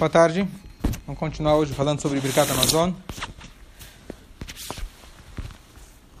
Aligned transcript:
Boa 0.00 0.08
tarde. 0.08 0.48
Vamos 1.06 1.18
continuar 1.18 1.56
hoje 1.56 1.74
falando 1.74 2.00
sobre 2.00 2.20
Birkat 2.20 2.50
Amazon. 2.50 2.92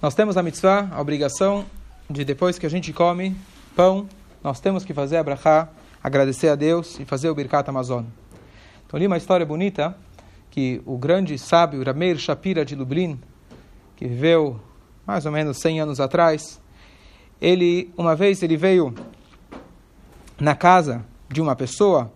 Nós 0.02 0.14
temos 0.14 0.36
a 0.36 0.42
mitzvah, 0.42 0.90
a 0.92 1.00
obrigação 1.00 1.64
de 2.10 2.22
depois 2.22 2.58
que 2.58 2.66
a 2.66 2.68
gente 2.68 2.92
come 2.92 3.34
pão, 3.74 4.06
nós 4.44 4.60
temos 4.60 4.84
que 4.84 4.92
fazer 4.92 5.16
a 5.16 5.22
brachá, 5.24 5.70
agradecer 6.04 6.48
a 6.48 6.56
Deus 6.56 7.00
e 7.00 7.06
fazer 7.06 7.30
o 7.30 7.34
Birkat 7.34 7.70
Amazon. 7.70 8.04
Então 8.86 9.00
li 9.00 9.06
uma 9.06 9.16
história 9.16 9.46
bonita 9.46 9.96
que 10.50 10.82
o 10.84 10.98
grande 10.98 11.38
sábio 11.38 11.82
Rameir 11.82 12.18
Shapira 12.18 12.66
de 12.66 12.74
Lublin, 12.74 13.18
que 13.96 14.06
viveu 14.06 14.60
mais 15.06 15.24
ou 15.24 15.32
menos 15.32 15.56
100 15.56 15.80
anos 15.80 16.00
atrás, 16.00 16.60
ele 17.40 17.90
uma 17.96 18.14
vez 18.14 18.42
ele 18.42 18.58
veio 18.58 18.94
na 20.38 20.54
casa 20.54 21.02
de 21.30 21.40
uma 21.40 21.56
pessoa 21.56 22.12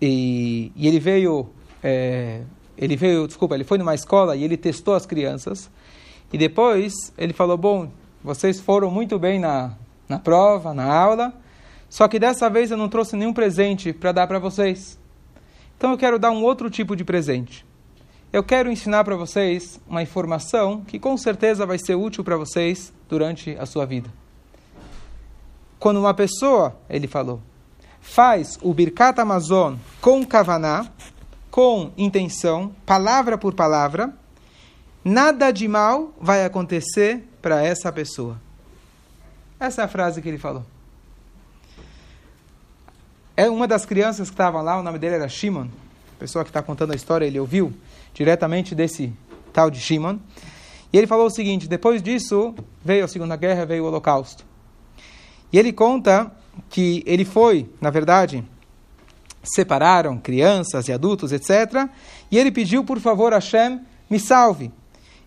e, 0.00 0.72
e 0.76 0.86
ele 0.86 0.98
veio, 0.98 1.48
é, 1.82 2.42
ele 2.76 2.96
veio, 2.96 3.26
desculpa, 3.26 3.54
ele 3.54 3.64
foi 3.64 3.78
numa 3.78 3.94
escola 3.94 4.36
e 4.36 4.44
ele 4.44 4.56
testou 4.56 4.94
as 4.94 5.06
crianças. 5.06 5.70
E 6.32 6.38
depois 6.38 7.12
ele 7.16 7.32
falou: 7.32 7.56
Bom, 7.56 7.90
vocês 8.22 8.60
foram 8.60 8.90
muito 8.90 9.18
bem 9.18 9.38
na, 9.38 9.74
na 10.08 10.18
prova, 10.18 10.74
na 10.74 10.84
aula, 10.84 11.32
só 11.88 12.08
que 12.08 12.18
dessa 12.18 12.50
vez 12.50 12.70
eu 12.70 12.76
não 12.76 12.88
trouxe 12.88 13.16
nenhum 13.16 13.32
presente 13.32 13.92
para 13.92 14.12
dar 14.12 14.26
para 14.26 14.38
vocês. 14.38 14.98
Então 15.76 15.90
eu 15.92 15.98
quero 15.98 16.18
dar 16.18 16.30
um 16.30 16.42
outro 16.42 16.68
tipo 16.70 16.96
de 16.96 17.04
presente. 17.04 17.64
Eu 18.32 18.42
quero 18.42 18.70
ensinar 18.70 19.04
para 19.04 19.16
vocês 19.16 19.80
uma 19.88 20.02
informação 20.02 20.82
que 20.82 20.98
com 20.98 21.16
certeza 21.16 21.64
vai 21.64 21.78
ser 21.78 21.94
útil 21.94 22.24
para 22.24 22.36
vocês 22.36 22.92
durante 23.08 23.56
a 23.58 23.64
sua 23.64 23.86
vida. 23.86 24.10
Quando 25.78 25.98
uma 25.98 26.12
pessoa, 26.12 26.76
ele 26.88 27.06
falou, 27.06 27.40
faz 28.06 28.58
o 28.62 28.72
Birkat 28.72 29.20
Amazon 29.20 29.74
com 30.00 30.24
kavaná, 30.24 30.86
com 31.50 31.92
intenção, 31.98 32.74
palavra 32.86 33.36
por 33.36 33.52
palavra, 33.52 34.14
nada 35.04 35.50
de 35.50 35.66
mal 35.66 36.14
vai 36.20 36.44
acontecer 36.44 37.28
para 37.42 37.62
essa 37.62 37.92
pessoa. 37.92 38.40
Essa 39.58 39.82
é 39.82 39.84
a 39.84 39.88
frase 39.88 40.22
que 40.22 40.28
ele 40.28 40.38
falou. 40.38 40.64
É 43.36 43.50
uma 43.50 43.66
das 43.66 43.84
crianças 43.84 44.28
que 44.28 44.34
estavam 44.34 44.62
lá, 44.62 44.78
o 44.78 44.82
nome 44.82 44.98
dele 44.98 45.16
era 45.16 45.28
Shimon. 45.28 45.66
A 46.16 46.18
pessoa 46.18 46.44
que 46.44 46.50
está 46.50 46.62
contando 46.62 46.92
a 46.92 46.96
história, 46.96 47.26
ele 47.26 47.38
ouviu 47.38 47.72
diretamente 48.14 48.74
desse 48.74 49.12
tal 49.52 49.70
de 49.70 49.78
Shimon. 49.78 50.18
E 50.90 50.96
ele 50.96 51.06
falou 51.06 51.26
o 51.26 51.30
seguinte: 51.30 51.68
depois 51.68 52.02
disso 52.02 52.54
veio 52.82 53.04
a 53.04 53.08
Segunda 53.08 53.36
Guerra, 53.36 53.66
veio 53.66 53.84
o 53.84 53.86
Holocausto. 53.88 54.44
E 55.52 55.58
ele 55.58 55.72
conta 55.72 56.32
que 56.68 57.02
ele 57.06 57.24
foi, 57.24 57.68
na 57.80 57.90
verdade, 57.90 58.44
separaram 59.42 60.18
crianças 60.18 60.88
e 60.88 60.92
adultos, 60.92 61.32
etc. 61.32 61.88
E 62.30 62.38
ele 62.38 62.50
pediu, 62.50 62.84
por 62.84 62.98
favor, 62.98 63.32
Hashem, 63.32 63.80
me 64.10 64.18
salve. 64.18 64.72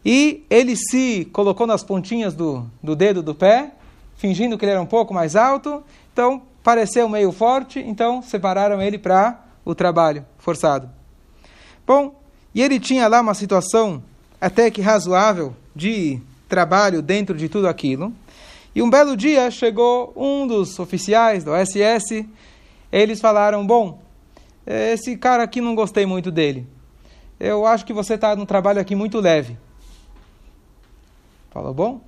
E 0.03 0.45
ele 0.49 0.75
se 0.75 1.25
colocou 1.31 1.67
nas 1.67 1.83
pontinhas 1.83 2.33
do, 2.33 2.65
do 2.81 2.95
dedo 2.95 3.21
do 3.21 3.35
pé, 3.35 3.71
fingindo 4.17 4.57
que 4.57 4.65
ele 4.65 4.71
era 4.71 4.81
um 4.81 4.85
pouco 4.85 5.13
mais 5.13 5.35
alto. 5.35 5.83
Então, 6.11 6.41
pareceu 6.63 7.07
meio 7.07 7.31
forte, 7.31 7.79
então 7.79 8.21
separaram 8.21 8.81
ele 8.81 8.97
para 8.97 9.39
o 9.63 9.73
trabalho 9.73 10.25
forçado. 10.37 10.89
Bom, 11.85 12.15
e 12.53 12.61
ele 12.61 12.79
tinha 12.79 13.07
lá 13.07 13.21
uma 13.21 13.33
situação 13.33 14.03
até 14.39 14.69
que 14.71 14.81
razoável 14.81 15.55
de 15.75 16.19
trabalho 16.47 17.01
dentro 17.01 17.35
de 17.35 17.47
tudo 17.49 17.67
aquilo. 17.67 18.13
E 18.75 18.81
um 18.81 18.89
belo 18.89 19.17
dia 19.17 19.49
chegou 19.49 20.13
um 20.15 20.45
dos 20.45 20.77
oficiais 20.79 21.43
do 21.43 21.51
SS. 21.55 22.27
Eles 22.91 23.19
falaram: 23.19 23.65
Bom, 23.65 23.99
esse 24.65 25.17
cara 25.17 25.43
aqui 25.43 25.59
não 25.59 25.73
gostei 25.73 26.05
muito 26.05 26.31
dele. 26.31 26.67
Eu 27.39 27.65
acho 27.65 27.85
que 27.85 27.93
você 27.93 28.13
está 28.13 28.35
no 28.35 28.45
trabalho 28.45 28.79
aqui 28.79 28.95
muito 28.95 29.19
leve. 29.19 29.57
Falou: 31.49 31.73
Bom, 31.73 32.01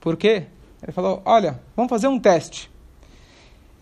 por 0.00 0.16
quê? 0.16 0.44
Ele 0.82 0.92
falou: 0.92 1.20
Olha, 1.24 1.60
vamos 1.74 1.90
fazer 1.90 2.06
um 2.06 2.18
teste. 2.18 2.70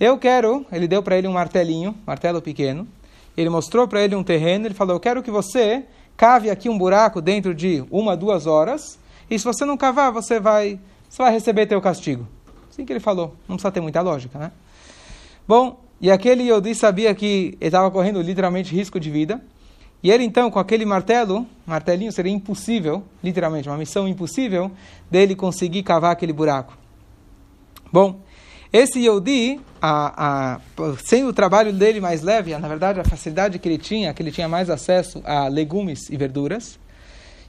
Eu 0.01 0.19
quero. 0.19 0.65
Ele 0.73 0.89
deu 0.89 1.03
para 1.03 1.19
ele 1.19 1.29
um 1.29 1.33
martelinho, 1.33 1.95
martelo 2.07 2.41
pequeno. 2.41 2.89
Ele 3.37 3.51
mostrou 3.51 3.87
para 3.87 4.03
ele 4.03 4.15
um 4.15 4.25
terreno. 4.25 4.67
Ele 4.67 4.75
falou: 4.75 4.97
Eu 4.97 5.01
quero 5.01 5.23
que 5.23 5.31
você 5.31 5.85
cave 6.17 6.49
aqui 6.49 6.69
um 6.69 6.79
buraco 6.79 7.21
dentro 7.21 7.55
de 7.55 7.85
uma, 7.91 8.17
duas 8.17 8.47
horas. 8.47 8.99
E 9.31 9.39
se 9.39 9.45
você 9.45 9.65
não 9.65 9.77
cavar, 9.77 10.13
você 10.13 10.39
vai 10.39 10.79
você 11.09 11.23
vai 11.23 11.33
receber 11.33 11.67
teu 11.67 11.81
castigo. 11.81 12.27
Assim 12.71 12.85
que 12.85 12.93
ele 12.93 13.01
falou. 13.01 13.37
Não 13.49 13.57
precisa 13.57 13.71
ter 13.71 13.81
muita 13.81 14.01
lógica, 14.01 14.39
né? 14.39 14.53
Bom, 15.47 15.81
e 16.01 16.11
aquele 16.11 16.43
Yodi 16.45 16.75
sabia 16.75 17.15
que 17.15 17.57
estava 17.61 17.91
correndo 17.91 18.21
literalmente 18.21 18.75
risco 18.75 18.99
de 18.99 19.11
vida. 19.11 19.41
E 20.03 20.11
ele 20.11 20.25
então, 20.25 20.51
com 20.51 20.59
aquele 20.59 20.85
martelo, 20.85 21.47
martelinho, 21.65 22.13
seria 22.13 22.33
impossível, 22.33 23.03
literalmente, 23.23 23.69
uma 23.69 23.79
missão 23.79 24.07
impossível, 24.07 24.71
dele 25.11 25.35
conseguir 25.35 25.83
cavar 25.83 26.13
aquele 26.13 26.33
buraco. 26.33 26.77
Bom, 27.91 28.21
esse 28.71 28.99
Yodi, 29.07 29.61
a, 29.81 30.57
a, 30.57 30.61
sem 31.07 31.25
o 31.25 31.33
trabalho 31.33 31.73
dele 31.73 32.01
mais 32.01 32.23
leve, 32.23 32.59
na 32.59 32.67
verdade 32.67 32.99
a 32.99 33.05
facilidade 33.05 33.57
que 33.59 33.69
ele 33.69 33.79
tinha, 33.79 34.13
que 34.13 34.21
ele 34.21 34.33
tinha 34.33 34.49
mais 34.49 34.69
acesso 34.69 35.23
a 35.25 35.47
legumes 35.47 36.11
e 36.11 36.17
verduras, 36.17 36.77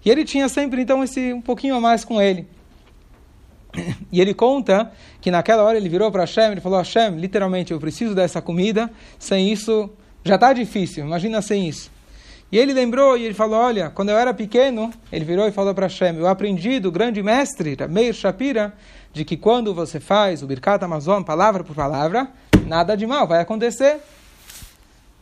e 0.05 0.09
ele 0.11 0.23
tinha 0.23 0.47
sempre 0.47 0.83
então 0.83 1.03
esse 1.03 1.33
um 1.33 1.41
pouquinho 1.41 1.73
a 1.73 1.81
mais 1.81 2.05
com 2.05 2.21
ele. 2.21 2.47
E 4.11 4.21
ele 4.21 4.33
conta 4.33 4.91
que 5.21 5.29
naquela 5.29 5.63
hora 5.63 5.77
ele 5.77 5.89
virou 5.89 6.11
para 6.11 6.21
Hashem 6.21 6.53
e 6.53 6.61
falou: 6.61 6.77
Hashem, 6.79 7.17
literalmente, 7.17 7.73
eu 7.73 7.79
preciso 7.79 8.15
dessa 8.15 8.41
comida, 8.41 8.89
sem 9.19 9.51
isso 9.51 9.89
já 10.23 10.35
está 10.35 10.53
difícil, 10.53 11.05
imagina 11.05 11.41
sem 11.41 11.67
isso. 11.67 11.91
E 12.51 12.57
ele 12.57 12.73
lembrou 12.73 13.17
e 13.17 13.23
ele 13.23 13.33
falou: 13.33 13.59
Olha, 13.59 13.89
quando 13.89 14.09
eu 14.09 14.17
era 14.17 14.33
pequeno, 14.33 14.91
ele 15.11 15.25
virou 15.25 15.47
e 15.47 15.51
falou 15.51 15.73
para 15.73 15.87
Hashem: 15.87 16.15
Eu 16.17 16.27
aprendi 16.27 16.79
do 16.79 16.91
grande 16.91 17.21
mestre, 17.21 17.75
Meir 17.89 18.13
Shapira, 18.13 18.73
de 19.11 19.25
que 19.25 19.35
quando 19.35 19.73
você 19.73 19.99
faz 19.99 20.41
o 20.41 20.47
Birkat 20.47 20.83
Amazon, 20.83 21.23
palavra 21.23 21.63
por 21.63 21.75
palavra, 21.75 22.29
nada 22.65 22.95
de 22.95 23.05
mal 23.05 23.27
vai 23.27 23.41
acontecer. 23.41 23.99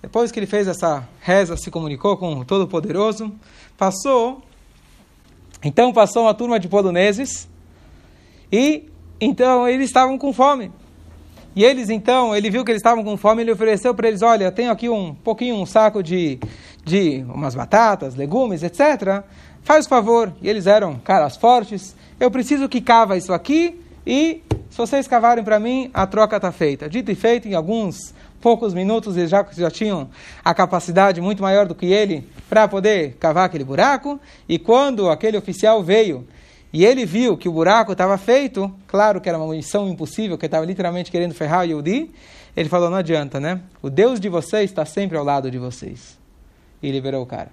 Depois 0.02 0.32
que 0.34 0.40
ele 0.40 0.46
fez 0.46 0.68
essa 0.68 1.08
reza, 1.22 1.56
se 1.56 1.72
comunicou 1.72 2.18
com 2.18 2.40
o 2.40 2.46
Todo-Poderoso, 2.46 3.34
passou. 3.78 4.44
Então 5.64 5.94
passou 5.94 6.24
uma 6.24 6.34
turma 6.34 6.60
de 6.60 6.68
poloneses 6.68 7.48
e 8.54 8.88
então 9.20 9.68
eles 9.68 9.88
estavam 9.88 10.16
com 10.16 10.32
fome. 10.32 10.72
E 11.56 11.64
eles 11.64 11.90
então, 11.90 12.36
ele 12.36 12.52
viu 12.52 12.64
que 12.64 12.70
eles 12.70 12.82
estavam 12.82 13.04
com 13.04 13.18
fome, 13.18 13.42
ele 13.42 13.52
ofereceu 13.52 13.96
para 13.96 14.08
eles, 14.08 14.22
olha, 14.22 14.52
tenho 14.52 14.72
aqui 14.72 14.88
um 14.90 15.16
pouquinho, 15.16 15.56
um 15.56 15.66
saco 15.66 16.04
de, 16.04 16.40
de 16.84 17.26
umas 17.28 17.56
batatas, 17.56 18.16
legumes, 18.16 18.62
etc. 18.62 19.24
Faz 19.64 19.88
o 19.88 19.90
favor. 19.90 20.32
E 20.40 20.48
eles 20.48 20.68
eram 20.68 20.96
caras 20.96 21.36
fortes. 21.36 21.96
Eu 22.20 22.30
preciso 22.30 22.70
que 22.70 22.80
cava 22.80 23.18
isso 23.18 23.34
aqui 23.34 23.80
e 24.06 24.44
se 24.70 24.78
vocês 24.78 25.08
cavarem 25.08 25.44
para 25.44 25.60
mim, 25.60 25.90
a 25.92 26.06
troca 26.06 26.36
está 26.36 26.52
feita. 26.52 26.88
Dito 26.88 27.12
e 27.12 27.16
feito, 27.16 27.48
em 27.48 27.56
alguns 27.56 28.14
poucos 28.40 28.74
minutos 28.74 29.18
eles 29.18 29.32
já, 29.32 29.44
já 29.52 29.72
tinham 29.72 30.10
a 30.44 30.54
capacidade 30.54 31.22
muito 31.22 31.42
maior 31.42 31.66
do 31.66 31.74
que 31.74 31.88
ele 31.88 32.28
para 32.50 32.68
poder 32.68 33.16
cavar 33.20 33.46
aquele 33.46 33.64
buraco. 33.64 34.20
E 34.48 34.60
quando 34.60 35.10
aquele 35.10 35.38
oficial 35.38 35.82
veio 35.82 36.28
e 36.74 36.84
ele 36.84 37.06
viu 37.06 37.38
que 37.38 37.48
o 37.48 37.52
buraco 37.52 37.92
estava 37.92 38.18
feito, 38.18 38.74
claro 38.88 39.22
que 39.22 39.30
era 39.30 39.38
uma 39.38 39.54
missão 39.54 39.88
impossível, 39.88 40.40
que 40.40 40.48
estava 40.48 40.66
literalmente 40.66 41.12
querendo 41.12 41.36
ferrar 41.36 41.60
o 41.62 41.64
Yehudi, 41.64 42.10
ele 42.58 42.68
falou, 42.68 42.90
não 42.90 42.98
adianta, 42.98 43.40
né? 43.40 43.62
O 43.80 43.92
Deus 43.92 44.20
de 44.20 44.28
vocês 44.28 44.72
está 44.72 44.84
sempre 44.84 45.16
ao 45.16 45.24
lado 45.24 45.52
de 45.52 45.60
vocês. 45.60 46.18
E 46.82 46.90
liberou 46.90 47.22
o 47.22 47.28
cara. 47.28 47.52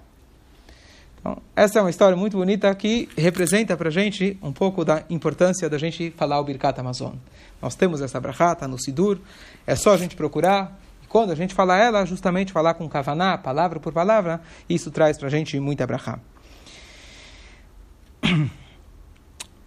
Então, 1.19 1.37
essa 1.55 1.77
é 1.77 1.81
uma 1.83 1.91
história 1.91 2.17
muito 2.17 2.35
bonita 2.35 2.73
que 2.73 3.07
representa 3.15 3.77
para 3.77 3.91
gente 3.91 4.39
um 4.41 4.51
pouco 4.51 4.83
da 4.83 5.03
importância 5.07 5.69
da 5.69 5.77
gente 5.77 6.09
falar 6.17 6.39
o 6.39 6.43
Birkat 6.43 6.79
Amazon. 6.79 7.13
Nós 7.61 7.75
temos 7.75 8.01
essa 8.01 8.19
brachata 8.19 8.67
no 8.67 8.81
Sidur, 8.81 9.19
é 9.67 9.75
só 9.75 9.93
a 9.93 9.97
gente 9.97 10.15
procurar. 10.15 10.79
E 11.03 11.07
quando 11.07 11.29
a 11.29 11.35
gente 11.35 11.53
falar 11.53 11.77
ela, 11.77 12.03
justamente 12.05 12.51
falar 12.51 12.73
com 12.73 12.89
kavaná, 12.89 13.37
palavra 13.37 13.79
por 13.79 13.93
palavra, 13.93 14.41
isso 14.67 14.89
traz 14.89 15.19
para 15.19 15.27
a 15.27 15.31
gente 15.31 15.59
muita 15.59 15.85
brachá. 15.85 16.17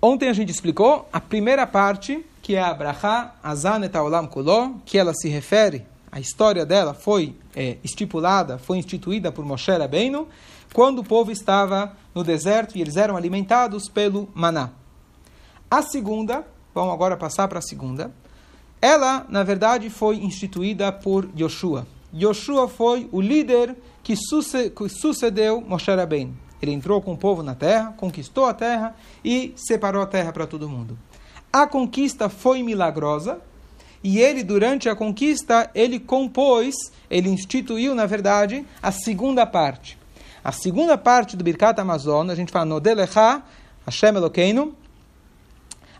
Ontem 0.07 0.29
a 0.29 0.35
gente 0.35 0.51
explicou 0.51 1.09
a 1.11 1.19
primeira 1.19 1.67
parte, 1.67 2.23
que 2.43 2.57
é 2.57 2.61
a 2.61 2.75
Bracha 2.75 3.33
Azanet 3.43 3.97
Olam 3.97 4.27
Kulo, 4.27 4.83
que 4.85 4.99
ela 4.99 5.15
se 5.15 5.31
refere, 5.31 5.87
a 6.13 6.21
história 6.21 6.67
dela 6.67 6.93
foi 6.93 7.35
é, 7.57 7.79
estipulada, 7.83 8.59
foi 8.59 8.77
instituída 8.77 9.33
por 9.33 9.47
Moshe 9.47 9.71
Rabbeinu, 9.71 10.29
quando 10.75 10.99
o 10.99 11.05
povo 11.05 11.31
estava 11.31 11.97
no 12.15 12.23
deserto 12.23 12.77
e 12.77 12.83
eles 12.83 12.99
eram 12.99 13.17
alimentados 13.17 13.89
pelo 13.89 14.29
maná. 14.35 14.73
A 15.71 15.81
segunda, 15.81 16.47
vamos 16.75 16.93
agora 16.93 17.17
passar 17.17 17.49
para 17.49 17.61
a 17.61 17.63
segunda, 17.63 18.13
ela, 18.83 19.25
na 19.31 19.43
verdade, 19.43 19.89
foi 19.89 20.17
instituída 20.17 20.93
por 20.93 21.31
Yoshua. 21.35 21.87
Yoshua 22.13 22.69
foi 22.69 23.09
o 23.11 23.23
líder 23.23 23.75
que 24.03 24.15
sucedeu 24.87 25.63
Moshe 25.63 25.91
Rabbeinu. 25.91 26.37
Ele 26.65 26.73
entrou 26.73 27.01
com 27.03 27.13
o 27.13 27.17
povo 27.17 27.43
na 27.43 27.55
terra, 27.55 27.95
conquistou 27.97 28.47
a 28.47 28.55
terra 28.55 28.97
e 29.23 29.53
separou 29.55 30.03
a 30.03 30.07
terra 30.07 30.33
para 30.33 30.47
todo 30.47 30.69
mundo. 30.69 30.99
A 31.53 31.67
conquista 31.67 32.29
foi 32.29 32.63
milagrosa 32.63 33.39
e 34.03 34.19
ele, 34.19 34.43
durante 34.43 34.89
a 34.89 34.97
conquista, 34.97 35.71
ele 35.75 36.01
compôs, 36.01 36.75
ele 37.11 37.29
instituiu, 37.29 37.95
na 37.95 38.07
verdade, 38.07 38.67
a 38.83 38.91
segunda 38.91 39.47
parte. 39.47 39.99
A 40.43 40.53
segunda 40.53 40.99
parte 40.99 41.37
do 41.37 41.45
Birkat 41.45 41.81
Amazon, 41.81 42.31
a 42.31 42.35
gente 42.35 42.51
fala 42.51 42.65
Nodelecha, 42.65 43.43
Hashem 43.87 44.17
Elokeinu, 44.17 44.75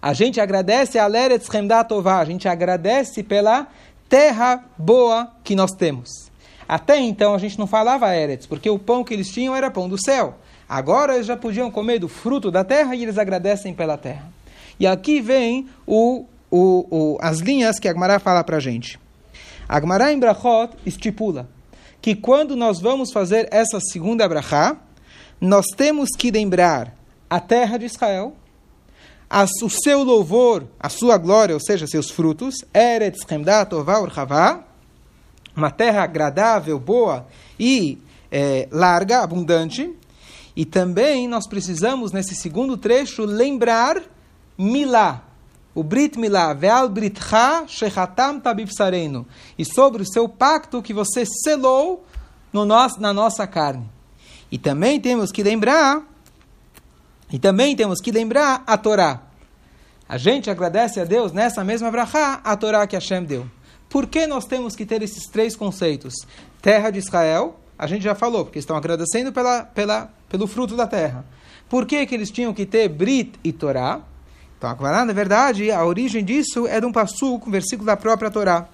a 0.01 0.13
gente 0.13 0.39
agradece 0.39 0.99
a 0.99 1.07
Leretz 1.07 1.49
Tová, 1.89 2.19
a 2.19 2.25
gente 2.25 2.47
agradece 2.47 3.23
pela 3.23 3.67
terra 4.07 4.65
boa 4.77 5.33
que 5.43 5.55
nós 5.55 5.73
temos. 5.73 6.31
Até 6.69 6.99
então 6.99 7.35
a 7.35 7.39
gente 7.39 7.59
não 7.59 7.67
falava 7.67 8.15
Eretz, 8.15 8.47
porque 8.47 8.69
o 8.69 8.79
pão 8.79 9.03
que 9.03 9.15
eles 9.15 9.31
tinham 9.31 9.55
era 9.57 9.71
pão 9.71 9.89
do 9.89 9.97
céu. 9.97 10.39
Agora 10.69 11.15
eles 11.15 11.27
já 11.27 11.37
podiam 11.37 11.71
comer 11.71 11.99
do 11.99 12.09
fruto 12.09 12.51
da 12.51 12.65
terra 12.65 12.95
e 12.95 13.03
eles 13.03 13.19
agradecem 13.19 13.75
pela 13.75 13.97
terra. 13.97 14.33
E 14.79 14.87
aqui 14.87 15.21
vem 15.21 15.69
o, 15.87 16.25
o, 16.51 16.87
o, 16.91 17.19
as 17.21 17.39
linhas 17.39 17.79
que 17.79 17.89
Agmará 17.89 18.19
fala 18.19 18.43
para 18.43 18.57
a 18.57 18.61
gente. 18.61 18.99
Agmará 19.69 20.13
em 20.13 20.19
Brachot 20.19 20.75
estipula 20.85 21.49
que 22.01 22.15
quando 22.15 22.55
nós 22.55 22.81
vamos 22.81 23.11
fazer 23.11 23.49
essa 23.51 23.81
segunda 23.81 24.29
brachá, 24.29 24.77
nós 25.41 25.65
temos 25.75 26.11
que 26.11 26.31
lembrar 26.31 26.95
a 27.31 27.41
terra 27.41 27.79
de 27.79 27.87
Israel, 27.87 28.35
o 29.63 29.71
seu 29.71 30.03
louvor, 30.03 30.67
a 30.79 30.91
sua 30.91 31.17
glória, 31.17 31.55
ou 31.55 31.61
seja, 31.61 31.87
seus 31.87 32.11
frutos, 32.11 32.57
Eretz 32.75 33.21
Chemdat 33.27 33.73
Ovar 33.73 34.07
Havá, 34.15 34.65
uma 35.57 35.71
terra 35.71 36.03
agradável, 36.03 36.79
boa 36.79 37.27
e 37.59 37.99
é, 38.31 38.69
larga, 38.71 39.21
abundante. 39.21 39.91
E 40.57 40.65
também 40.65 41.27
nós 41.27 41.47
precisamos, 41.47 42.13
nesse 42.13 42.35
segundo 42.35 42.77
trecho, 42.77 43.25
lembrar 43.25 44.03
Milá, 44.57 45.25
o 45.75 45.83
Brit 45.83 46.19
Milá, 46.19 46.55
Veal 46.55 46.89
Britcha 46.89 47.65
Shechatam 47.67 48.39
Tabibsareno, 48.39 49.27
e 49.59 49.65
sobre 49.65 50.03
o 50.03 50.07
seu 50.07 50.29
pacto 50.29 50.81
que 50.81 50.95
você 50.95 51.25
selou 51.27 52.07
no 52.53 52.65
nosso, 52.65 53.01
na 53.01 53.13
nossa 53.13 53.47
carne. 53.47 53.89
E 54.51 54.59
também 54.59 55.01
temos 55.01 55.33
que 55.33 55.43
lembrar 55.43 56.03
e 57.33 57.39
também 57.39 57.75
temos 57.75 58.01
que 58.01 58.13
lembrar 58.13 58.63
a 58.65 58.79
Torá. 58.79 59.23
A 60.09 60.17
gente 60.17 60.51
agradece 60.51 61.01
a 61.01 61.05
Deus 61.05 61.33
nessa 61.33 61.65
mesma 61.65 61.91
brachá, 61.91 62.41
a 62.45 62.57
Torá 62.57 62.87
que 62.87 62.95
Hashem 62.95 63.25
deu. 63.25 63.51
Por 63.89 64.07
que 64.07 64.27
nós 64.27 64.45
temos 64.45 64.77
que 64.77 64.87
ter 64.87 65.03
esses 65.03 65.25
três 65.27 65.57
conceitos? 65.57 66.15
Terra 66.63 66.91
de 66.91 67.01
Israel, 67.01 67.59
a 67.79 67.87
gente 67.87 68.03
já 68.03 68.15
falou, 68.15 68.45
porque 68.45 68.59
estão 68.59 68.77
agradecendo 68.77 69.33
pela, 69.33 69.65
pela, 69.65 70.11
pelo 70.29 70.47
fruto 70.47 70.77
da 70.77 70.87
terra. 70.87 71.25
Por 71.69 71.87
que, 71.87 72.07
que 72.07 72.15
eles 72.15 72.31
tinham 72.31 72.53
que 72.53 72.67
ter 72.67 72.89
Brit 72.89 73.39
e 73.43 73.53
Torá? 73.53 74.01
Então, 74.57 74.71
agora, 74.71 75.05
na 75.05 75.13
verdade, 75.13 75.71
a 75.71 75.85
origem 75.85 76.25
disso 76.25 76.67
é 76.67 76.81
de 76.81 76.87
um 76.87 76.93
passuco, 76.93 77.49
um 77.49 77.53
versículo 77.53 77.87
da 77.87 77.97
própria 77.97 78.31
Torá. 78.31 78.67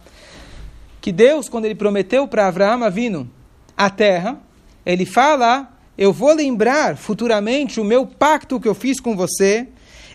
Que 1.01 1.11
Deus, 1.11 1.49
quando 1.49 1.65
ele 1.65 1.75
prometeu 1.75 2.29
para 2.29 2.47
Abraão 2.47 2.91
vindo 2.91 3.29
a 3.77 3.89
terra, 3.89 4.39
ele 4.85 5.07
fala 5.07 5.69
eu 6.01 6.15
vou 6.15 6.33
lembrar 6.33 6.97
futuramente 6.97 7.79
o 7.79 7.85
meu 7.85 8.07
pacto 8.07 8.59
que 8.59 8.67
eu 8.67 8.75
fiz 8.75 8.99
com 8.99 9.15
você, 9.15 9.69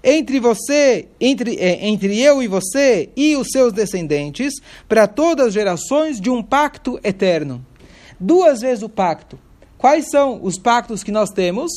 entre 0.03 0.39
você, 0.39 1.07
entre, 1.21 1.57
é, 1.57 1.87
entre 1.87 2.19
eu 2.19 2.41
e 2.41 2.47
você 2.47 3.09
e 3.15 3.35
os 3.35 3.49
seus 3.51 3.71
descendentes, 3.71 4.55
para 4.89 5.07
todas 5.07 5.47
as 5.47 5.53
gerações 5.53 6.19
de 6.19 6.27
um 6.27 6.41
pacto 6.41 6.99
eterno. 7.03 7.63
Duas 8.19 8.61
vezes 8.61 8.83
o 8.83 8.89
pacto. 8.89 9.39
Quais 9.77 10.09
são 10.09 10.39
os 10.43 10.57
pactos 10.57 11.03
que 11.03 11.11
nós 11.11 11.29
temos? 11.29 11.71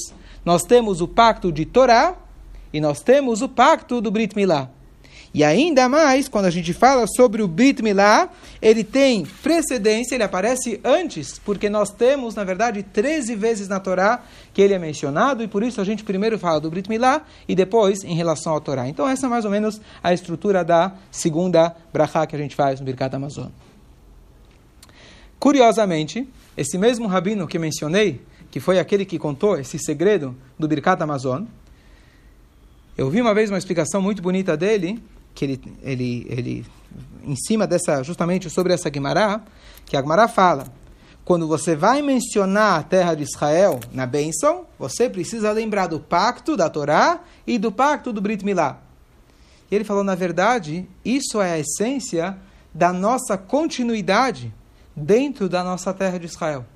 Nós 0.44 0.64
temos 0.64 1.00
o 1.00 1.08
pacto 1.08 1.52
de 1.52 1.64
Torá 1.64 2.14
e 2.72 2.80
nós 2.80 3.00
temos 3.00 3.42
o 3.42 3.48
pacto 3.48 4.00
do 4.00 4.10
Brit 4.10 4.34
Milá. 4.36 4.70
E 5.34 5.44
ainda 5.44 5.88
mais, 5.88 6.26
quando 6.26 6.46
a 6.46 6.50
gente 6.50 6.72
fala 6.72 7.06
sobre 7.06 7.42
o 7.42 7.48
Brit 7.48 7.82
Milá, 7.82 8.30
ele 8.62 8.82
tem 8.82 9.26
precedência, 9.42 10.14
ele 10.14 10.24
aparece 10.24 10.80
antes, 10.82 11.38
porque 11.38 11.68
nós 11.68 11.90
temos, 11.90 12.34
na 12.34 12.44
verdade, 12.44 12.82
13 12.82 13.34
vezes 13.34 13.68
na 13.68 13.78
Torá 13.78 14.22
que 14.54 14.62
ele 14.62 14.74
é 14.74 14.78
mencionado, 14.78 15.42
e 15.42 15.48
por 15.48 15.62
isso 15.62 15.80
a 15.80 15.84
gente 15.84 16.02
primeiro 16.02 16.38
fala 16.38 16.60
do 16.60 16.70
Brit 16.70 16.88
Milá 16.88 17.22
e 17.46 17.54
depois 17.54 18.02
em 18.04 18.14
relação 18.14 18.54
ao 18.54 18.60
Torá. 18.60 18.88
Então 18.88 19.06
essa 19.06 19.26
é 19.26 19.28
mais 19.28 19.44
ou 19.44 19.50
menos 19.50 19.80
a 20.02 20.14
estrutura 20.14 20.64
da 20.64 20.92
segunda 21.10 21.76
brachá 21.92 22.26
que 22.26 22.34
a 22.34 22.38
gente 22.38 22.56
faz 22.56 22.80
no 22.80 22.86
Birkat 22.86 23.14
Amazon. 23.14 23.48
Curiosamente, 25.38 26.28
esse 26.56 26.76
mesmo 26.76 27.06
rabino 27.06 27.46
que 27.46 27.58
mencionei, 27.58 28.20
que 28.50 28.58
foi 28.58 28.78
aquele 28.78 29.04
que 29.04 29.18
contou 29.18 29.58
esse 29.58 29.78
segredo 29.78 30.34
do 30.58 30.66
Birkat 30.66 31.02
Amazon, 31.02 31.44
eu 32.96 33.08
vi 33.08 33.20
uma 33.20 33.32
vez 33.32 33.48
uma 33.48 33.58
explicação 33.58 34.02
muito 34.02 34.20
bonita 34.20 34.56
dele, 34.56 35.00
que 35.34 35.44
ele, 35.44 35.60
ele, 35.82 36.26
ele 36.28 36.66
em 37.24 37.36
cima 37.36 37.66
dessa, 37.66 38.02
justamente 38.02 38.50
sobre 38.50 38.72
essa 38.72 38.90
Guimará, 38.90 39.40
que 39.86 39.96
a 39.96 40.00
Guimará 40.00 40.26
fala, 40.26 40.66
quando 41.24 41.46
você 41.46 41.76
vai 41.76 42.02
mencionar 42.02 42.80
a 42.80 42.82
terra 42.82 43.14
de 43.14 43.22
Israel 43.22 43.78
na 43.92 44.06
bênção, 44.06 44.66
você 44.78 45.08
precisa 45.08 45.52
lembrar 45.52 45.86
do 45.86 46.00
pacto 46.00 46.56
da 46.56 46.68
Torá 46.68 47.20
e 47.46 47.58
do 47.58 47.70
pacto 47.70 48.12
do 48.12 48.20
Brit 48.20 48.44
Milá. 48.44 48.80
E 49.70 49.74
ele 49.74 49.84
falou, 49.84 50.02
na 50.02 50.14
verdade, 50.14 50.88
isso 51.04 51.40
é 51.40 51.52
a 51.52 51.58
essência 51.58 52.36
da 52.74 52.92
nossa 52.92 53.36
continuidade 53.38 54.52
dentro 54.98 55.48
da 55.48 55.64
nossa 55.64 55.94
terra 55.94 56.18
de 56.18 56.26
Israel. 56.26 56.66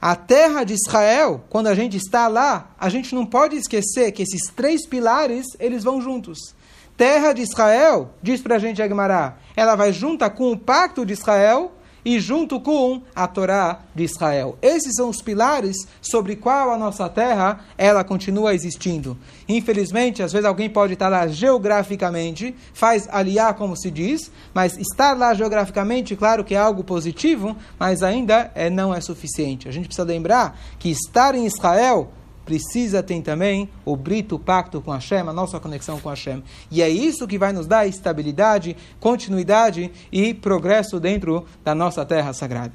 A 0.00 0.14
terra 0.14 0.64
de 0.64 0.74
Israel, 0.74 1.42
quando 1.48 1.68
a 1.68 1.74
gente 1.74 1.96
está 1.96 2.28
lá, 2.28 2.70
a 2.78 2.88
gente 2.90 3.14
não 3.14 3.24
pode 3.24 3.56
esquecer 3.56 4.12
que 4.12 4.22
esses 4.22 4.52
três 4.54 4.86
pilares, 4.86 5.46
eles 5.58 5.82
vão 5.82 6.02
juntos 6.02 6.54
terra 6.96 7.32
de 7.32 7.42
Israel, 7.42 8.10
diz 8.22 8.40
para 8.40 8.56
a 8.56 8.58
gente 8.58 8.80
Agmará, 8.80 9.36
ela 9.54 9.76
vai 9.76 9.92
junta 9.92 10.30
com 10.30 10.50
o 10.50 10.58
pacto 10.58 11.04
de 11.04 11.12
Israel 11.12 11.72
e 12.06 12.20
junto 12.20 12.60
com 12.60 13.02
a 13.16 13.26
Torá 13.26 13.80
de 13.92 14.04
Israel. 14.04 14.56
Esses 14.62 14.94
são 14.94 15.08
os 15.08 15.20
pilares 15.20 15.76
sobre 16.00 16.36
qual 16.36 16.70
a 16.70 16.78
nossa 16.78 17.08
terra 17.08 17.64
ela 17.76 18.04
continua 18.04 18.54
existindo. 18.54 19.18
Infelizmente, 19.48 20.22
às 20.22 20.32
vezes 20.32 20.46
alguém 20.46 20.70
pode 20.70 20.92
estar 20.92 21.08
lá 21.08 21.26
geograficamente, 21.26 22.54
faz 22.72 23.08
aliar 23.10 23.54
como 23.54 23.76
se 23.76 23.90
diz, 23.90 24.30
mas 24.54 24.78
estar 24.78 25.18
lá 25.18 25.34
geograficamente, 25.34 26.14
claro 26.14 26.44
que 26.44 26.54
é 26.54 26.58
algo 26.58 26.84
positivo, 26.84 27.56
mas 27.76 28.04
ainda 28.04 28.52
é, 28.54 28.70
não 28.70 28.94
é 28.94 29.00
suficiente. 29.00 29.68
A 29.68 29.72
gente 29.72 29.88
precisa 29.88 30.06
lembrar 30.06 30.56
que 30.78 30.88
estar 30.88 31.34
em 31.34 31.44
Israel 31.44 32.12
precisa 32.46 33.02
ter 33.02 33.20
também 33.20 33.68
o 33.84 33.96
brito, 33.96 34.38
pacto 34.38 34.80
com 34.80 34.92
Hashem, 34.92 35.18
a 35.18 35.32
nossa 35.32 35.58
conexão 35.58 36.00
com 36.00 36.08
Hashem. 36.08 36.44
E 36.70 36.80
é 36.80 36.88
isso 36.88 37.26
que 37.26 37.36
vai 37.36 37.52
nos 37.52 37.66
dar 37.66 37.88
estabilidade, 37.88 38.76
continuidade 39.00 39.90
e 40.12 40.32
progresso 40.32 41.00
dentro 41.00 41.44
da 41.64 41.74
nossa 41.74 42.06
terra 42.06 42.32
sagrada. 42.32 42.72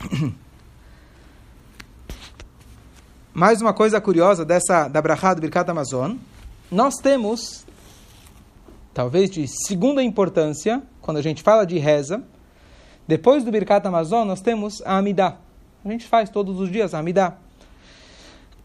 Mais 3.32 3.60
uma 3.60 3.74
coisa 3.74 4.00
curiosa 4.00 4.42
dessa 4.46 4.88
da 4.88 5.02
Brachá 5.02 5.34
do 5.34 5.42
Birkat 5.42 5.70
Amazon, 5.70 6.16
nós 6.70 6.94
temos, 6.94 7.66
talvez 8.94 9.30
de 9.30 9.46
segunda 9.46 10.02
importância, 10.02 10.82
quando 11.02 11.18
a 11.18 11.22
gente 11.22 11.42
fala 11.42 11.66
de 11.66 11.76
reza, 11.76 12.24
depois 13.06 13.44
do 13.44 13.50
Birkat 13.50 13.86
Amazon 13.86 14.26
nós 14.26 14.40
temos 14.40 14.80
a 14.86 14.96
Amidah. 14.96 15.36
A 15.84 15.88
gente 15.90 16.06
faz 16.06 16.30
todos 16.30 16.58
os 16.58 16.72
dias 16.72 16.94
a 16.94 16.98
Amidah. 16.98 17.36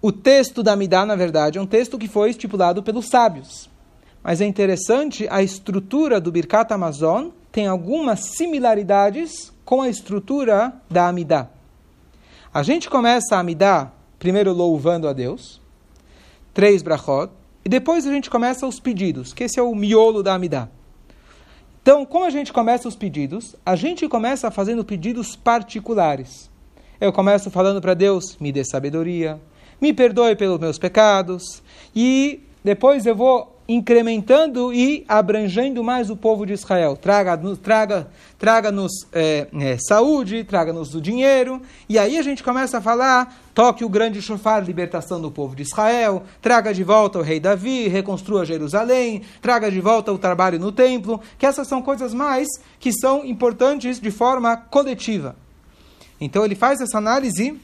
O 0.01 0.12
texto 0.12 0.63
da 0.63 0.75
Midah, 0.75 1.05
na 1.05 1.15
verdade, 1.15 1.60
é 1.60 1.62
um 1.62 1.67
texto 1.67 1.96
que 1.96 2.08
foi 2.08 2.31
estipulado 2.31 2.81
pelos 2.81 3.08
sábios. 3.08 3.70
Mas 4.24 4.41
é 4.41 4.46
interessante, 4.46 5.27
a 5.29 5.43
estrutura 5.43 6.20
do 6.20 6.31
Birkat 6.31 6.74
Amazon 6.74 7.27
tem 7.51 7.67
algumas 7.67 8.22
similaridades 8.36 9.53
com 9.63 9.79
a 9.79 9.89
estrutura 9.89 10.74
da 10.89 11.08
Amidah. 11.08 11.51
A 12.51 12.63
gente 12.63 12.89
começa 12.89 13.36
a 13.36 13.39
Amidah 13.39 13.91
primeiro 14.17 14.51
louvando 14.53 15.08
a 15.08 15.13
Deus, 15.13 15.62
três 16.51 16.81
brachot, 16.81 17.31
e 17.63 17.70
depois 17.70 18.08
a 18.08 18.12
gente 18.12 18.27
começa 18.27 18.65
os 18.65 18.79
pedidos, 18.79 19.34
que 19.34 19.43
esse 19.43 19.60
é 19.60 19.63
o 19.63 19.75
miolo 19.75 20.24
da 20.24 20.34
Amidah. 20.34 20.67
Então, 21.81 22.05
como 22.08 22.25
a 22.25 22.29
gente 22.31 22.51
começa 22.51 22.88
os 22.88 22.96
pedidos? 22.96 23.55
A 23.63 23.75
gente 23.75 24.08
começa 24.08 24.50
fazendo 24.50 24.84
pedidos 24.84 25.36
particulares. 25.36 26.50
Eu 27.00 27.13
começo 27.13 27.51
falando 27.51 27.79
para 27.79 27.93
Deus, 27.93 28.38
me 28.39 28.51
dê 28.51 28.63
sabedoria, 28.63 29.39
me 29.81 29.91
perdoe 29.91 30.35
pelos 30.35 30.59
meus 30.59 30.77
pecados, 30.77 31.61
e 31.95 32.41
depois 32.63 33.05
eu 33.05 33.15
vou 33.15 33.51
incrementando 33.67 34.73
e 34.73 35.05
abrangendo 35.07 35.83
mais 35.83 36.09
o 36.09 36.15
povo 36.15 36.45
de 36.45 36.53
Israel. 36.53 36.97
Traga-nos 36.97 37.57
traga, 37.57 38.07
traga 38.38 38.73
é, 39.13 39.47
é, 39.53 39.77
saúde, 39.77 40.43
traga-nos 40.43 40.93
o 40.93 41.01
dinheiro, 41.01 41.61
e 41.88 41.97
aí 41.97 42.17
a 42.17 42.21
gente 42.21 42.43
começa 42.43 42.79
a 42.79 42.81
falar, 42.81 43.41
toque 43.53 43.85
o 43.85 43.89
grande 43.89 44.21
chofar, 44.21 44.63
libertação 44.63 45.21
do 45.21 45.31
povo 45.31 45.55
de 45.55 45.63
Israel, 45.63 46.23
traga 46.41 46.73
de 46.73 46.83
volta 46.83 47.19
o 47.19 47.21
rei 47.21 47.39
Davi, 47.39 47.88
reconstrua 47.88 48.45
Jerusalém, 48.45 49.21
traga 49.41 49.71
de 49.71 49.79
volta 49.79 50.11
o 50.11 50.17
trabalho 50.17 50.59
no 50.59 50.71
templo, 50.71 51.21
que 51.38 51.45
essas 51.45 51.67
são 51.67 51.81
coisas 51.81 52.13
mais 52.13 52.47
que 52.79 52.91
são 52.91 53.25
importantes 53.25 54.00
de 54.00 54.11
forma 54.11 54.57
coletiva. 54.57 55.35
Então 56.19 56.43
ele 56.43 56.55
faz 56.55 56.81
essa 56.81 56.97
análise 56.97 57.59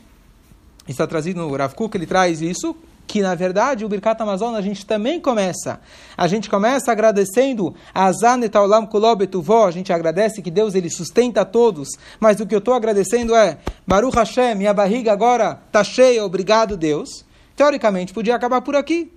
está 0.91 1.08
trazido 1.08 1.39
no 1.39 1.56
Rav 1.56 1.74
Kuk, 1.74 1.96
ele 1.96 2.06
traz 2.06 2.41
isso 2.41 2.75
que 3.08 3.22
na 3.22 3.34
verdade 3.34 3.86
o 3.86 3.89
Birkat 3.89 4.22
Amazon 4.22 4.53
a 4.53 4.62
gente 4.62 4.86
também 4.86 5.20
começa. 5.20 5.79
A 6.15 6.27
gente 6.27 6.50
começa 6.50 6.91
agradecendo 6.91 7.74
a 7.94 8.12
Zanet 8.12 8.56
Aulam 8.56 8.86
Kulobetuvó, 8.86 9.65
a 9.65 9.72
gente 9.72 9.94
agradece 9.94 10.41
que 10.41 10.51
Deus 10.51 10.75
ele 10.75 10.89
sustenta 10.89 11.46
todos, 11.46 11.88
mas 12.20 12.39
o 12.41 12.46
que 12.46 12.53
eu 12.53 12.60
estou 12.60 12.74
agradecendo 12.74 13.34
é 13.34 13.58
Baruch 13.88 14.15
Hashem, 14.15 14.56
minha 14.56 14.74
barriga 14.74 15.13
agora 15.13 15.62
está 15.67 15.84
cheia, 15.84 16.24
obrigado 16.25 16.75
Deus. 16.75 17.25
Teoricamente 17.56 18.13
podia 18.13 18.36
acabar 18.36 18.62
por 18.62 18.75
aqui. 18.75 19.12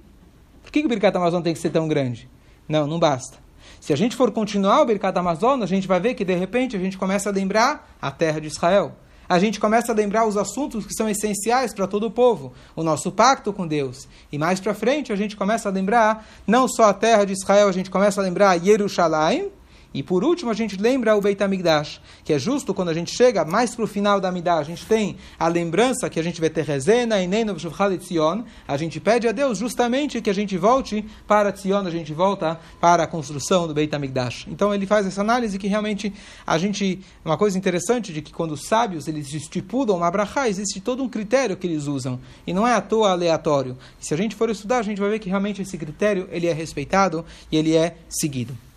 Por 0.62 0.71
que 0.71 0.81
o 0.81 0.89
Birkat 0.89 1.17
Amazon 1.17 1.43
tem 1.43 1.53
que 1.53 1.59
ser 1.59 1.71
tão 1.71 1.89
grande? 1.89 2.31
Não, 2.69 2.87
não 2.87 2.99
basta. 2.99 3.39
Se 3.81 3.93
a 3.93 3.97
gente 3.97 4.15
for 4.15 4.31
continuar 4.31 4.83
o 4.83 4.85
Birkat 4.85 5.19
Amazon, 5.19 5.62
a 5.62 5.67
gente 5.67 5.89
vai 5.89 5.99
ver 5.99 6.15
que 6.15 6.25
de 6.25 6.35
repente 6.35 6.77
a 6.77 6.79
gente 6.79 6.97
começa 6.97 7.29
a 7.29 7.33
lembrar 7.33 7.97
a 8.00 8.11
terra 8.11 8.41
de 8.41 8.47
Israel 8.47 8.93
a 9.30 9.38
gente 9.38 9.60
começa 9.60 9.92
a 9.92 9.94
lembrar 9.94 10.26
os 10.26 10.37
assuntos 10.37 10.84
que 10.84 10.92
são 10.92 11.08
essenciais 11.08 11.72
para 11.72 11.87
todo 11.87 12.04
o 12.04 12.10
povo, 12.10 12.52
o 12.75 12.82
nosso 12.82 13.12
pacto 13.12 13.52
com 13.52 13.64
Deus. 13.64 14.08
E 14.32 14.37
mais 14.37 14.58
para 14.58 14.75
frente 14.75 15.12
a 15.12 15.16
gente 15.16 15.37
começa 15.37 15.68
a 15.68 15.72
lembrar 15.72 16.26
não 16.44 16.66
só 16.66 16.87
a 16.87 16.92
terra 16.92 17.25
de 17.25 17.34
Israel, 17.34 17.68
a 17.68 17.72
gente 17.72 17.92
começa 17.92 18.20
a 18.20 18.25
lembrar 18.25 18.58
Jerusalém, 18.58 19.52
e 19.92 20.04
por 20.04 20.23
último, 20.23 20.50
a 20.50 20.54
gente 20.54 20.76
lembra 20.76 21.16
o 21.16 21.20
Beit 21.20 21.42
HaMikdash, 21.42 22.00
que 22.25 22.32
é 22.32 22.38
justo 22.38 22.73
quando 22.73 22.90
a 22.90 22.94
gente 22.94 23.12
chega 23.12 23.44
mais 23.44 23.75
para 23.75 23.85
o 23.85 23.88
final 23.88 24.20
da 24.20 24.30
Midah, 24.30 24.59
a 24.59 24.62
gente 24.62 24.87
tem 24.87 25.16
a 25.37 25.49
lembrança 25.49 26.09
que 26.09 26.20
a 26.20 26.23
gente 26.23 26.40
vai 26.40 26.49
ter 26.49 26.64
rezena 26.64 27.20
e 27.20 27.26
nem 27.26 27.44
no 27.44 27.56
Tzion, 27.56 28.44
a 28.68 28.76
gente 28.76 29.00
pede 29.00 29.26
a 29.26 29.32
Deus 29.32 29.59
justamente 29.59 30.20
que 30.20 30.30
a 30.30 30.32
gente 30.32 30.56
volte 30.56 31.04
para 31.26 31.50
Tzion, 31.50 31.85
a 31.85 31.90
gente 31.90 32.14
volta 32.14 32.61
para 32.80 33.02
a 33.02 33.06
construção 33.06 33.66
do 33.66 33.75
Beit 33.75 33.92
HaMikdash. 33.92 34.47
Então 34.49 34.73
ele 34.73 34.87
faz 34.87 35.06
essa 35.06 35.23
análise 35.23 35.59
que 35.59 35.66
realmente 35.66 36.12
a 36.47 36.56
gente, 36.56 37.00
uma 37.25 37.37
coisa 37.37 37.59
interessante 37.59 38.12
de 38.12 38.23
que 38.23 38.32
quando 38.32 38.52
os 38.52 38.68
sábios 38.68 39.09
eles 39.09 39.35
estipulam 39.35 39.97
uma 39.97 40.11
brachá, 40.11 40.49
existe 40.49 40.80
todo 40.80 41.02
um 41.02 41.09
critério 41.09 41.56
que 41.56 41.66
eles 41.66 41.88
usam, 41.88 42.20
e 42.47 42.52
não 42.52 42.66
é 42.66 42.75
à 42.75 42.80
toa 42.80 43.11
aleatório. 43.11 43.76
E 44.00 44.06
se 44.06 44.14
a 44.14 44.16
gente 44.16 44.37
for 44.37 44.49
estudar, 44.50 44.78
a 44.78 44.82
gente 44.82 45.00
vai 45.00 45.11
ver 45.11 45.18
que 45.18 45.28
realmente 45.28 45.61
esse 45.61 45.76
critério 45.76 46.28
ele 46.30 46.47
é 46.47 46.52
respeitado 46.52 47.25
e 47.50 47.56
ele 47.56 47.75
é 47.75 47.97
seguido. 48.09 48.70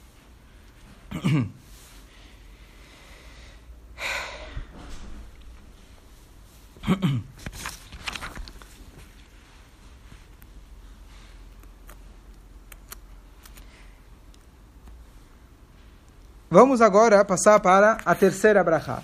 Vamos 16.52 16.82
agora 16.82 17.24
passar 17.26 17.60
para 17.62 17.98
a 18.06 18.14
terceira 18.14 18.64
brachá. 18.64 19.02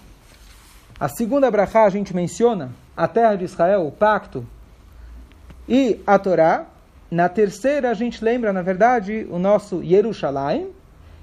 A 1.00 1.08
segunda 1.08 1.50
brachá 1.50 1.86
a 1.86 1.90
gente 1.90 2.14
menciona 2.14 2.72
a 2.96 3.08
terra 3.08 3.36
de 3.36 3.46
Israel, 3.46 3.88
o 3.88 3.92
pacto 3.92 4.46
e 5.68 6.02
a 6.06 6.20
Torá. 6.20 6.66
Na 7.10 7.30
terceira 7.30 7.90
a 7.90 7.94
gente 7.94 8.24
lembra, 8.24 8.52
na 8.52 8.62
verdade, 8.62 9.26
o 9.32 9.40
nosso 9.40 9.84
Jerusalém, 9.84 10.72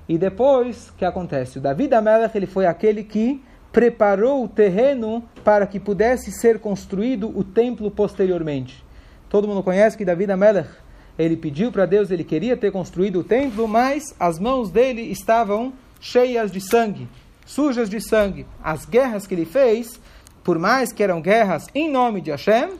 e 0.09 0.17
depois, 0.17 0.91
o 0.91 0.95
que 0.95 1.05
acontece? 1.05 1.59
O 1.59 1.61
Davi 1.61 1.93
Amelech, 1.93 2.37
ele 2.37 2.47
foi 2.47 2.67
aquele 2.67 3.03
que 3.03 3.43
preparou 3.73 4.45
o 4.45 4.49
terreno 4.49 5.23
para 5.45 5.67
que 5.67 5.81
pudesse 5.81 6.31
ser 6.31 6.61
construído 6.61 7.37
o 7.37 7.43
templo 7.43 7.91
posteriormente. 7.91 8.85
Todo 9.29 9.49
mundo 9.49 9.63
conhece 9.63 9.97
que 9.97 10.05
Davi 10.05 10.31
Amelech, 10.31 10.69
ele 11.19 11.37
pediu 11.37 11.73
para 11.73 11.87
Deus, 11.87 12.11
ele 12.11 12.25
queria 12.25 12.57
ter 12.57 12.71
construído 12.71 13.21
o 13.21 13.25
templo, 13.25 13.67
mas 13.67 14.15
as 14.19 14.39
mãos 14.39 14.71
dele 14.71 15.03
estavam 15.03 15.73
cheias 16.01 16.53
de 16.53 16.61
sangue, 16.61 17.09
sujas 17.45 17.91
de 17.91 18.01
sangue. 18.01 18.47
As 18.63 18.87
guerras 18.87 19.27
que 19.27 19.35
ele 19.35 19.45
fez, 19.45 20.01
por 20.45 20.59
mais 20.59 20.93
que 20.93 21.03
eram 21.03 21.21
guerras 21.21 21.67
em 21.75 21.91
nome 21.91 22.21
de 22.21 22.31
Hashem, 22.31 22.71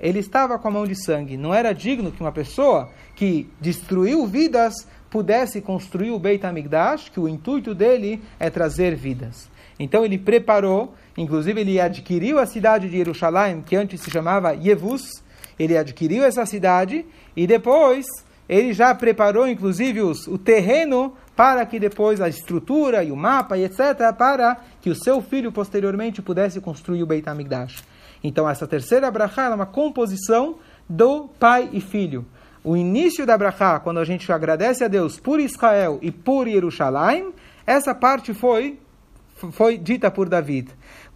ele 0.00 0.20
estava 0.20 0.58
com 0.58 0.68
a 0.68 0.70
mão 0.70 0.86
de 0.86 0.94
sangue. 0.94 1.36
Não 1.36 1.52
era 1.52 1.72
digno 1.72 2.12
que 2.12 2.20
uma 2.20 2.32
pessoa 2.32 2.90
que 3.14 3.48
destruiu 3.60 4.26
vidas 4.26 4.86
pudesse 5.10 5.60
construir 5.60 6.10
o 6.10 6.18
Beit 6.18 6.44
HaMikdash, 6.44 7.08
que 7.08 7.18
o 7.18 7.28
intuito 7.28 7.74
dele 7.74 8.22
é 8.38 8.50
trazer 8.50 8.94
vidas. 8.94 9.48
Então 9.78 10.04
ele 10.04 10.18
preparou, 10.18 10.94
inclusive 11.16 11.60
ele 11.60 11.80
adquiriu 11.80 12.38
a 12.38 12.46
cidade 12.46 12.88
de 12.88 12.96
Jerusalém, 12.96 13.62
que 13.62 13.76
antes 13.76 14.00
se 14.00 14.10
chamava 14.10 14.52
Yevus, 14.52 15.22
ele 15.58 15.76
adquiriu 15.76 16.24
essa 16.24 16.46
cidade 16.46 17.04
e 17.36 17.46
depois 17.46 18.06
ele 18.48 18.72
já 18.72 18.94
preparou 18.94 19.46
inclusive 19.46 20.00
os, 20.00 20.26
o 20.26 20.38
terreno 20.38 21.14
para 21.36 21.64
que 21.66 21.78
depois 21.78 22.20
a 22.20 22.28
estrutura 22.28 23.04
e 23.04 23.12
o 23.12 23.16
mapa 23.16 23.56
e 23.56 23.64
etc. 23.64 24.12
para 24.16 24.56
que 24.80 24.90
o 24.90 24.94
seu 24.94 25.20
filho 25.20 25.52
posteriormente 25.52 26.22
pudesse 26.22 26.60
construir 26.60 27.02
o 27.02 27.06
Beit 27.06 27.28
HaMikdash. 27.28 27.84
Então 28.22 28.48
essa 28.48 28.66
terceira 28.66 29.10
brachá 29.10 29.44
é 29.44 29.54
uma 29.54 29.66
composição 29.66 30.56
do 30.88 31.28
pai 31.38 31.68
e 31.72 31.80
filho 31.80 32.26
o 32.68 32.76
início 32.76 33.24
da 33.24 33.38
Brachá, 33.38 33.78
quando 33.80 33.98
a 33.98 34.04
gente 34.04 34.30
agradece 34.32 34.84
a 34.84 34.88
Deus 34.88 35.18
por 35.18 35.40
Israel 35.40 35.98
e 36.02 36.10
por 36.10 36.46
Jerusalém, 36.46 37.32
essa 37.66 37.94
parte 37.94 38.34
foi 38.34 38.78
foi 39.52 39.78
dita 39.78 40.10
por 40.10 40.28
David. 40.28 40.68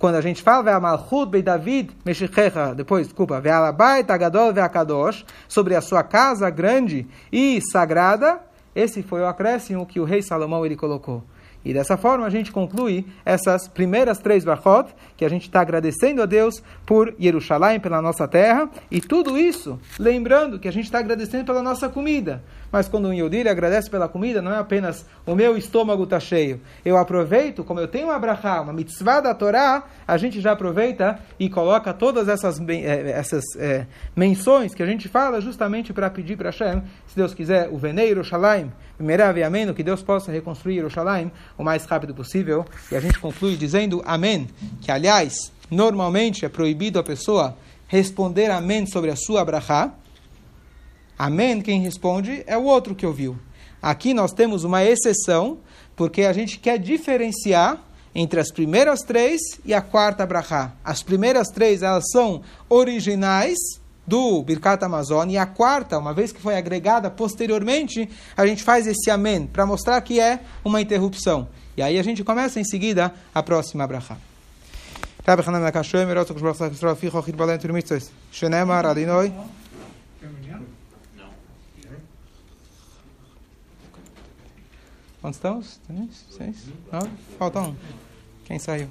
Quando 0.02 0.16
a 0.16 0.20
gente 0.20 0.42
fala 0.42 0.80
Malchut 0.80 1.30
be 1.30 1.42
David 1.42 1.92
Meshichecha, 2.04 2.74
depois, 2.74 3.06
desculpa, 3.06 3.40
Ve'alabai 3.40 4.02
Tagadol 4.02 4.52
Ve'akadosh, 4.52 5.24
sobre 5.46 5.76
a 5.76 5.80
sua 5.80 6.02
casa 6.02 6.50
grande 6.50 7.06
e 7.30 7.60
sagrada, 7.70 8.40
esse 8.74 9.00
foi 9.00 9.20
o 9.20 9.28
acréscimo 9.28 9.86
que 9.86 10.00
o 10.00 10.04
rei 10.04 10.20
Salomão 10.20 10.66
ele 10.66 10.74
colocou. 10.74 11.22
E 11.64 11.72
dessa 11.72 11.96
forma 11.96 12.26
a 12.26 12.30
gente 12.30 12.50
conclui 12.50 13.06
essas 13.24 13.68
primeiras 13.68 14.18
três 14.18 14.44
brachot, 14.44 14.92
que 15.16 15.24
a 15.24 15.28
gente 15.28 15.42
está 15.42 15.60
agradecendo 15.60 16.20
a 16.20 16.26
Deus 16.26 16.60
por 16.84 17.14
Jerusalém, 17.16 17.78
pela 17.78 18.02
nossa 18.02 18.26
terra, 18.26 18.68
e 18.90 19.00
tudo 19.00 19.38
isso 19.38 19.78
lembrando 20.00 20.58
que 20.58 20.66
a 20.66 20.72
gente 20.72 20.86
está 20.86 20.98
agradecendo 20.98 21.44
pela 21.44 21.62
nossa 21.62 21.88
comida. 21.88 22.42
Mas 22.72 22.88
quando 22.88 23.08
um 23.08 23.12
Yehudi 23.12 23.46
agradece 23.46 23.90
pela 23.90 24.08
comida, 24.08 24.40
não 24.40 24.50
é 24.50 24.58
apenas 24.58 25.04
o 25.26 25.34
meu 25.34 25.56
estômago 25.58 26.04
está 26.04 26.18
cheio. 26.18 26.58
Eu 26.84 26.96
aproveito, 26.96 27.62
como 27.62 27.78
eu 27.78 27.86
tenho 27.86 28.06
uma 28.06 28.18
brachá, 28.18 28.62
uma 28.62 28.72
mitzvah 28.72 29.20
da 29.20 29.34
Torá, 29.34 29.84
a 30.08 30.16
gente 30.16 30.40
já 30.40 30.52
aproveita 30.52 31.18
e 31.38 31.50
coloca 31.50 31.92
todas 31.92 32.28
essas, 32.28 32.58
eh, 32.66 33.10
essas 33.10 33.44
é, 33.58 33.86
menções 34.16 34.74
que 34.74 34.82
a 34.82 34.86
gente 34.86 35.06
fala 35.06 35.40
justamente 35.40 35.92
para 35.92 36.08
pedir 36.08 36.36
para 36.36 36.48
Hashem, 36.50 36.82
se 37.06 37.14
Deus 37.14 37.34
quiser, 37.34 37.68
o 37.70 37.76
Veneiro 37.76 38.24
Shalaim, 38.24 38.72
Merav 38.98 39.36
e 39.38 39.42
Amém, 39.42 39.72
que 39.74 39.82
Deus 39.82 40.02
possa 40.02 40.32
reconstruir 40.32 40.76
Jerusalém 40.76 41.30
o 41.58 41.64
mais 41.64 41.84
rápido 41.84 42.14
possível. 42.14 42.64
E 42.90 42.96
a 42.96 43.00
gente 43.00 43.18
conclui 43.18 43.56
dizendo 43.56 44.02
Amém, 44.06 44.48
que 44.80 44.90
aliás, 44.90 45.52
normalmente 45.70 46.44
é 46.44 46.48
proibido 46.48 46.98
a 46.98 47.02
pessoa 47.02 47.56
responder 47.86 48.50
Amém 48.50 48.86
sobre 48.86 49.10
a 49.10 49.16
sua 49.16 49.44
brachá. 49.44 49.92
Amém, 51.18 51.60
quem 51.60 51.80
responde 51.80 52.42
é 52.46 52.56
o 52.56 52.64
outro 52.64 52.94
que 52.94 53.06
ouviu. 53.06 53.36
Aqui 53.80 54.14
nós 54.14 54.32
temos 54.32 54.64
uma 54.64 54.84
exceção, 54.84 55.58
porque 55.96 56.22
a 56.22 56.32
gente 56.32 56.58
quer 56.58 56.78
diferenciar 56.78 57.82
entre 58.14 58.38
as 58.40 58.50
primeiras 58.50 59.00
três 59.00 59.40
e 59.64 59.72
a 59.72 59.80
quarta 59.80 60.26
brachá. 60.26 60.72
As 60.84 61.02
primeiras 61.02 61.48
três, 61.48 61.82
elas 61.82 62.04
são 62.12 62.42
originais, 62.68 63.58
do 64.06 64.42
Birkat 64.42 64.84
Amazon, 64.84 65.30
e 65.30 65.38
a 65.38 65.46
quarta, 65.46 65.98
uma 65.98 66.12
vez 66.12 66.32
que 66.32 66.40
foi 66.40 66.56
agregada 66.56 67.10
posteriormente, 67.10 68.08
a 68.36 68.46
gente 68.46 68.62
faz 68.62 68.86
esse 68.86 69.10
amém, 69.10 69.46
para 69.46 69.64
mostrar 69.64 70.00
que 70.00 70.20
é 70.20 70.40
uma 70.64 70.80
interrupção. 70.80 71.48
E 71.76 71.82
aí 71.82 71.98
a 71.98 72.02
gente 72.02 72.24
começa 72.24 72.60
em 72.60 72.64
seguida 72.64 73.14
a 73.34 73.42
próxima 73.42 73.86
bracha. 73.86 74.16
Quantos 85.22 85.36
estamos? 85.38 85.80
Seis? 86.30 86.66
Nove? 86.90 87.08
Falta 87.38 87.60
um. 87.60 87.76
Quem 88.44 88.58
saiu? 88.58 88.88